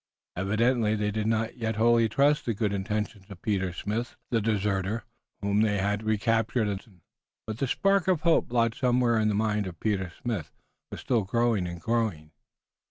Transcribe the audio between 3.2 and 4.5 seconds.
of Peter Smith, the